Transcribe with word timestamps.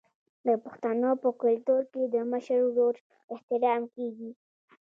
د 0.47 0.49
پښتنو 0.63 1.11
په 1.23 1.29
کلتور 1.41 1.81
کې 1.93 2.03
د 2.13 2.15
مشر 2.31 2.59
ورور 2.67 2.95
احترام 3.33 3.81
کیږي. 3.95 4.31